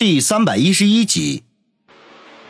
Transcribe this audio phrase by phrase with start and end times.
[0.00, 1.42] 第三百一十一集，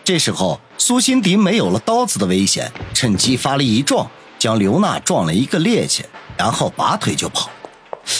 [0.04, 6.02] 这时候苏辛迪没有了刀子的危险，趁机发力一撞，将刘娜撞了一个趔趄，
[6.36, 7.50] 然后拔腿就跑。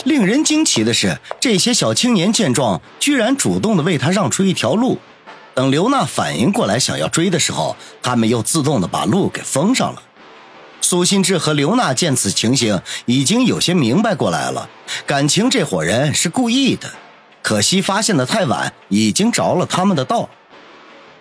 [0.06, 4.96] 令人惊奇的是，这些小青年见状，居然主动的为他让出一条路。
[5.52, 10.02] 等刘娜反应过来想要追的时候，他们又自动的把路给封上了。
[10.80, 14.70] 苏心志和刘娜见此情形，已经有些明白过来了，
[15.04, 16.90] 感情这伙人是故意的。
[17.42, 20.28] 可惜发现的太晚，已经着了他们的道。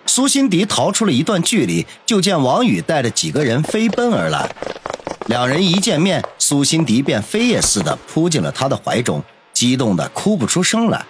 [0.06, 4.50] 苏辛迪逃出了一段距离，就见王宇带着几个人飞奔而来。
[5.26, 11.04] 两人一见面，苏辛迪便飞也似的扑进了他的怀中，激动的哭不出声来。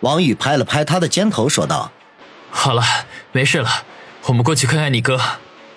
[0.00, 1.90] 王宇拍了拍他的肩头，说道
[2.50, 2.82] ：“好了，
[3.32, 3.68] 没事了，
[4.26, 5.20] 我们过去看看你哥。”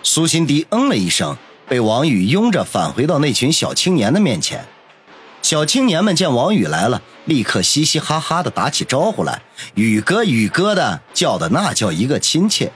[0.04, 1.36] 苏辛迪嗯了一声，
[1.68, 4.66] 被王宇拥着返回到那群小青年的面前。
[5.44, 9.42] 小青年们见王宇来了，立刻嘻嘻哈哈的打起招呼来
[9.76, 12.72] ，“宇哥，宇哥”的叫的那叫一个亲切。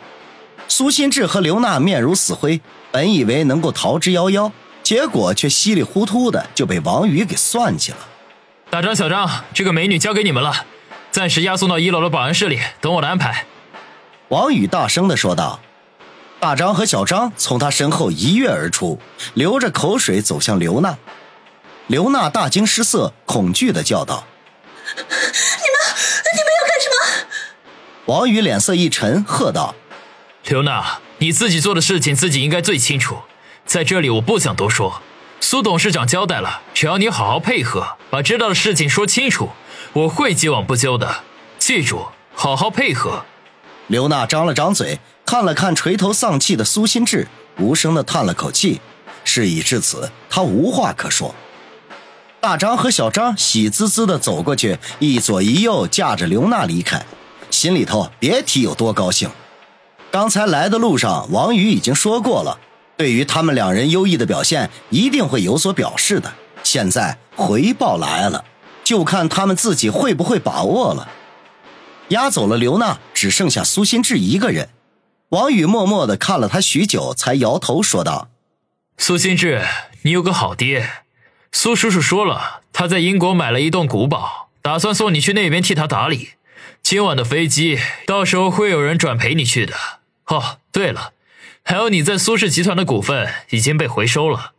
[0.68, 2.60] 苏新志和刘娜面如死灰，
[2.92, 4.52] 本以为能够逃之夭夭，
[4.84, 8.00] 结果却稀里糊涂的就被王宇给算计了。
[8.70, 10.66] 大张、小张，这个美女交给你们了，
[11.10, 13.46] 暂时押送到一楼的保安室里，等我的安排。”
[14.28, 15.62] 王宇大声的说道。
[16.40, 19.00] 大张和小张从他身后一跃而出，
[19.34, 20.96] 流着口水走向刘娜。
[21.88, 24.26] 刘娜大惊失色，恐惧的叫道
[24.94, 27.28] ：“你们，你们要干什么？”
[28.14, 29.74] 王宇脸色一沉，喝道
[30.44, 33.20] ：“刘娜，你自己做的事情自己应该最清楚，
[33.66, 35.02] 在这里我不想多说。
[35.40, 39.52] 苏董事长交代了，只要你好好配合，把知道的事情说清楚，
[39.94, 41.24] 我会既往不咎的。
[41.58, 43.24] 记住，好好配合。”
[43.88, 47.30] 刘娜张了张嘴，看了看垂头丧气的苏心志，
[47.60, 48.82] 无声的叹了口气。
[49.24, 51.34] 事已至此，他无话可说。
[52.48, 57.06] 大张和小张喜滋滋地走过去，一左一右架着刘娜离开，
[57.52, 59.30] 心里头别提有多高兴。
[60.12, 62.58] 刚才来的路上，王宇已经说过了，
[62.96, 66.32] 对于他们两人优异的表现，一定会有所表示的。
[66.64, 68.46] 现在回报来了，
[68.82, 71.10] 就看他们自己会不会把握了。
[72.08, 74.70] 押走了刘娜，只剩下苏心志一个人。
[75.32, 78.30] 王宇默默地看了他许久，才摇头说道
[78.98, 79.66] ：“苏心志，
[80.04, 80.90] 你有个好爹。”
[81.60, 86.34] 苏叔叔说了，他在英国买了一栋古堡，打算送你去那边替他打理。
[86.84, 89.74] 今晚的飞机，到时候会有人转陪你去的。
[90.28, 91.14] 哦，对了，
[91.64, 94.52] 还有你在苏氏集团的股份已经被回收了。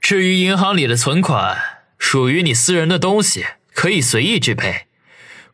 [0.00, 1.56] 至于银行里的存款，
[1.96, 4.86] 属于你私人的东西，可以随意支配。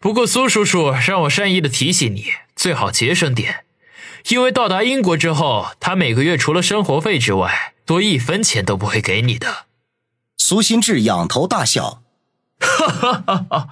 [0.00, 3.66] 不过苏叔叔让我善意的提醒你，最好节省点，
[4.28, 9.67] 因为到达英国之后，他每个月除了生活费之外，多一分钱都不会给你的。
[10.38, 12.03] 苏新志仰头大笑，
[12.59, 13.69] 哈哈哈哈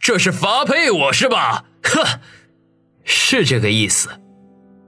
[0.00, 1.66] 这是发配我是吧？
[1.84, 2.20] 哼，
[3.04, 4.08] 是这个意思。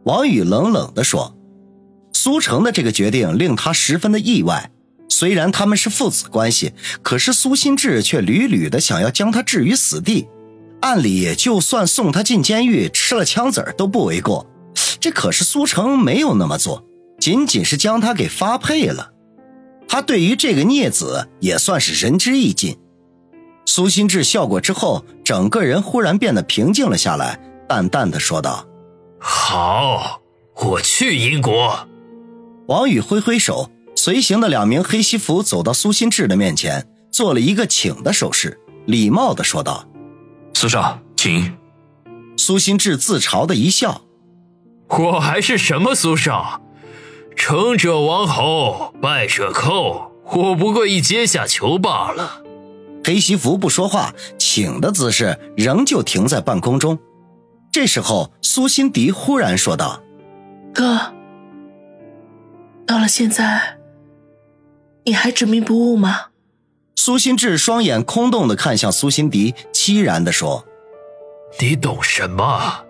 [0.04, 1.36] 王宇冷冷的说
[2.12, 4.70] ：“苏成的这个决定令他十分的意外。
[5.10, 6.72] 虽然他们是父子关系，
[7.02, 10.26] 可是苏新志却屡屡的想要将他置于死地。
[10.80, 14.46] 按理，就算送他进监狱，吃了枪子儿都不为过。
[14.98, 16.84] 这可是苏成没有那么做，
[17.20, 19.12] 仅仅是将他给发配了。”
[19.88, 22.78] 他对于这个孽子也算是仁至义尽。
[23.64, 28.66] 苏心志笑过之后，整个人忽然变得平静了下来，淡淡的说道
[29.18, 30.20] ：“好，
[30.56, 31.88] 我去英国。”
[32.68, 39.86] 王宇挥挥手，随行的两名黑西服走到苏心志的面前，做了一个请的手势，礼貌的说道
[40.54, 41.56] ：“苏少，请。”
[42.36, 44.02] 苏心志自嘲的一笑
[44.88, 46.62] ：“我还是什么苏少？”
[47.38, 50.12] 成者王侯，败者寇。
[50.24, 52.42] 我不过一阶下囚罢了。
[53.04, 56.98] 黑西服不说话，请的姿势仍旧停在半空中。
[57.72, 60.02] 这时候，苏辛迪忽然说道
[60.74, 61.14] ：“哥，
[62.84, 63.78] 到了现在，
[65.04, 66.26] 你还执迷不悟吗？”
[66.96, 70.66] 苏心志双眼空洞的看向苏心迪，凄然的说
[71.60, 72.84] ：“你懂什么？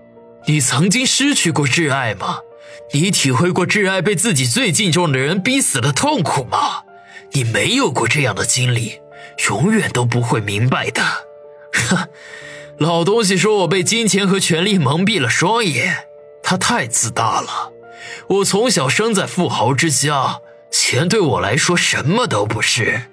[0.46, 2.38] 你曾经失去过挚爱吗？”
[2.92, 6.82] 你体会过挚爱被自己最敬重的人逼死的痛苦吗？
[7.32, 9.00] 你没有过这样的经历，
[9.48, 11.02] 永远都不会明白的。
[11.72, 12.08] 哼，
[12.78, 16.06] 老东西说我被金钱和权力蒙蔽了双眼，
[16.42, 17.72] 他太自大了。
[18.28, 20.40] 我从小生在富豪之家，
[20.70, 23.10] 钱对我来说什么都不是，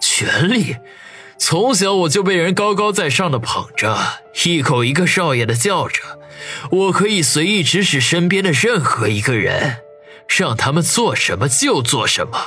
[0.00, 0.76] 权力。
[1.42, 3.96] 从小我就被人高高在上的捧着，
[4.44, 6.02] 一口一个少爷的叫着，
[6.70, 9.78] 我可以随意指使身边的任何一个人，
[10.28, 12.38] 让他们做什么就做什么。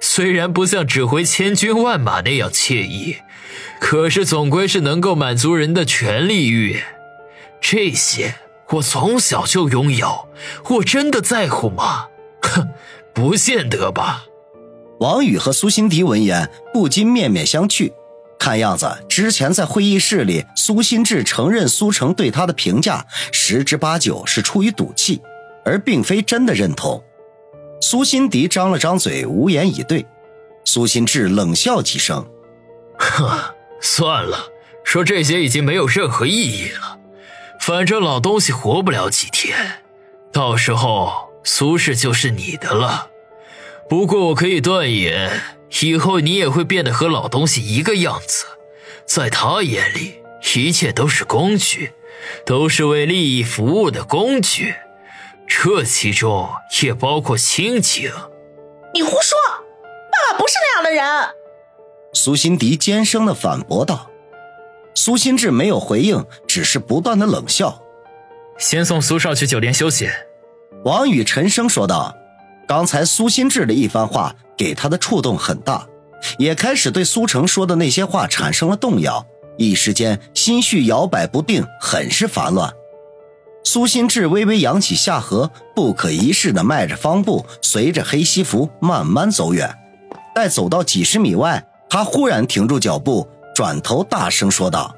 [0.00, 3.16] 虽然不像指挥千军万马那样惬意，
[3.80, 6.80] 可是总归是能够满足人的权利欲。
[7.60, 8.36] 这些
[8.68, 10.28] 我从小就拥有，
[10.76, 12.06] 我真的在乎吗？
[12.42, 12.68] 哼，
[13.12, 14.26] 不见得吧。
[15.00, 17.92] 王宇和苏辛迪闻言不禁面面相觑。
[18.40, 25.20] 看样子，之前在会议室里，苏心志承认苏成对他的评价十之八九是出于赌气，
[25.62, 27.04] 而并非真的认同。
[27.82, 30.06] 苏辛迪张了张嘴，无言以对。
[30.64, 32.26] 苏心志冷笑几声
[32.98, 34.46] ：“呵， 算了，
[34.84, 36.98] 说这些已经没有任何意义了。
[37.60, 39.82] 反正老东西活不了几天，
[40.32, 43.08] 到时候苏氏就是你的了。
[43.86, 45.30] 不过我可以断言。”
[45.82, 48.44] 以后你也会变得和老东西一个样子，
[49.06, 50.22] 在他眼里，
[50.54, 51.92] 一切都是工具，
[52.44, 54.74] 都是为利益服务的工具，
[55.46, 56.50] 这其中
[56.82, 58.12] 也包括亲情。
[58.92, 59.38] 你胡说，
[60.10, 61.34] 爸爸不是那样的人。
[62.12, 64.10] 苏辛迪尖声的反驳道。
[64.94, 67.80] 苏心志没有回应，只是不断的冷笑。
[68.58, 70.10] 先送苏少去酒店休息。
[70.84, 72.16] 王宇沉声说道。
[72.70, 74.32] 刚才苏心志的一番话。
[74.56, 75.86] 给他的触动很大，
[76.36, 79.26] 也开始对苏成说的那些话产生了动摇，
[79.56, 82.70] 一时间心绪摇摆不定，很是烦乱。
[83.64, 89.74] 苏心志微微扬起下颌，不可一世的迈着方步，随着黑西服慢慢走远。
[90.34, 94.94] 待走到几十米外，他忽然停住脚步，转头大声说道：“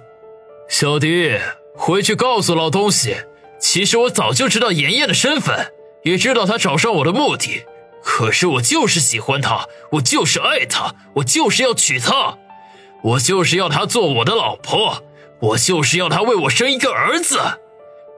[0.68, 1.38] 小迪，
[1.76, 3.16] 回去告诉老东西，
[3.60, 5.72] 其实我早就知道妍妍的身份，
[6.04, 7.64] 也知道他找上我的目的。”
[8.04, 12.36] 可是我就是喜欢她，我就是爱她，我就是要娶她，
[13.02, 15.04] 我就是要她做我的老婆，
[15.40, 17.38] 我就是要她为我生一个儿子。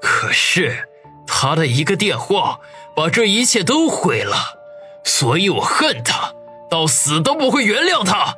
[0.01, 0.89] 可是
[1.27, 2.61] 他的一个电话
[2.97, 4.59] 把这一切都毁了，
[5.03, 6.33] 所以我恨他，
[6.71, 8.37] 到死都不会原谅他。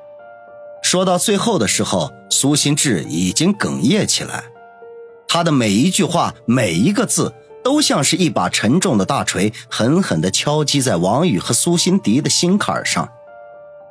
[0.82, 4.44] 说到最后的时候，苏心志已经哽咽起来，
[5.28, 7.32] 他的每一句话，每一个字。
[7.66, 13.08] 都像是一把沉重的大锤，狠狠地敲击在王宇和苏心迪的心坎上。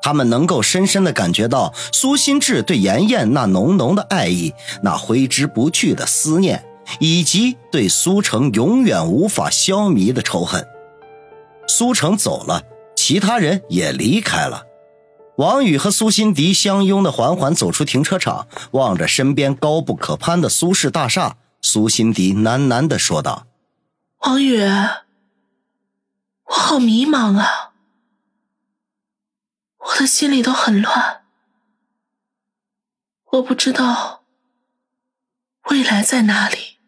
[0.02, 6.64] 他们能够深深地感觉到苏心志对妍妍那浓浓的爱意，那挥之不去的思念，
[7.02, 10.66] 以及对苏成永远无法消弭的仇恨。
[11.68, 12.62] 苏成走了，
[12.96, 14.64] 其他人也离开了。
[15.36, 23.46] 王宇和苏心迪相拥的缓缓走出停车场，望着身边高不可攀的苏氏大厦，苏心迪喃喃地说道。
[24.26, 24.60] 王宇，
[26.46, 27.74] 我好迷茫啊，
[29.78, 31.22] 我的心里都很乱，
[33.34, 34.24] 我不知道
[35.70, 36.80] 未来在哪里。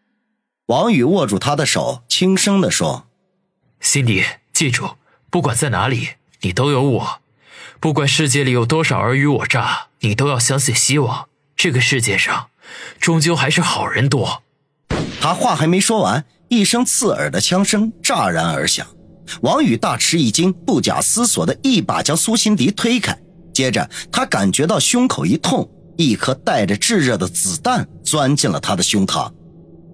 [0.66, 3.06] 王宇握住他的手，轻声的说
[3.78, 4.96] ：“辛迪，记住，
[5.30, 7.22] 不管在哪里，你都有我。
[7.78, 11.28] 不管世界里有多少尔虞我诈，你都要相信希望。
[11.54, 12.50] 这个世界上，
[12.98, 14.42] 终究还是好人多。”
[15.22, 16.26] 他话还没说完。
[16.48, 18.86] 一声刺耳的枪声乍然而响，
[19.42, 23.16] 王宇大吃一惊，不假思索的一把将苏辛迪推开。
[23.52, 25.68] 接着，他感觉到胸口一痛，
[25.98, 29.30] 一颗带着炙热的子弹钻进了他的胸膛。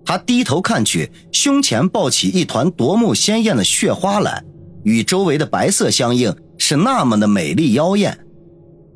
[0.05, 4.45] 他低头看去，胸前爆起一团夺目鲜艳的血花来，
[4.85, 8.17] 与周围的白色相映，是那么的美丽妖艳。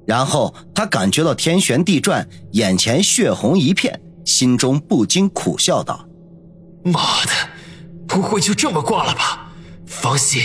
[0.07, 6.08] 然后他感觉到天旋地转，眼前血红一片，心中不禁苦笑道。
[6.85, 7.33] 妈的，
[8.07, 9.53] 不会就这么挂了吧？
[9.87, 10.43] 方心、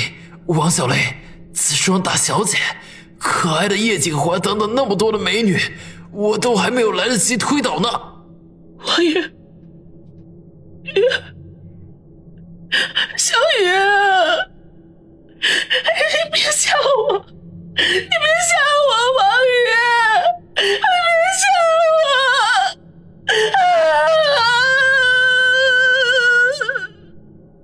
[0.48, 1.18] 王小雷、
[1.54, 2.58] 紫霜大小姐、
[3.20, 5.60] 可爱的叶景华等等那么多的美女，
[6.12, 7.90] 我都还没有来得及推倒呢。
[8.80, 9.14] 王爷，
[13.18, 13.66] 小雨，
[15.42, 17.26] 你别吓我，
[17.76, 18.56] 你别吓
[18.90, 19.58] 我，王宇，
[20.56, 21.83] 你别吓。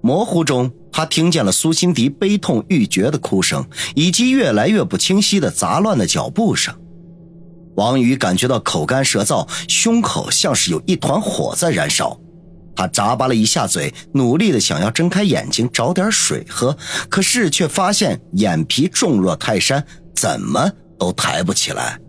[0.10, 3.64] 模糊中，他听见了苏辛迪悲痛欲绝的哭声，
[3.94, 6.74] 以及越来越不清晰的杂乱的脚步声。
[7.76, 12.20] 王宇感觉到口干舌燥，胸口像是有一团火在燃烧。
[12.76, 16.76] 他眨巴了一下嘴，努力的想要睁开眼睛找点水喝，
[17.08, 19.86] 可是却发现眼皮重若泰山，
[20.16, 22.00] 怎么都抬不起来。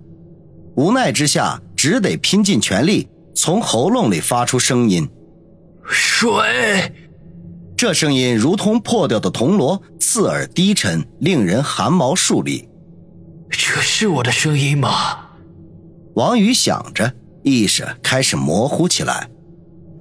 [0.74, 5.06] 无奈之下，只得拼尽全力从喉咙里发出声音
[5.84, 6.90] ：“水。”
[7.80, 12.68] 这声音如同破掉的铜锣，刺耳低沉，令人汗毛竖立。
[13.48, 14.90] 这是我的声音吗？
[16.12, 17.10] 王宇想着，
[17.42, 19.30] 意识开始模糊起来，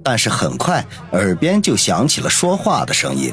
[0.04, 3.32] 但是很快耳边就响起了说话的声音，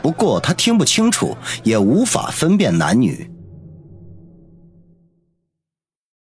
[0.00, 3.28] 不过他听不清楚，也无法分辨男女。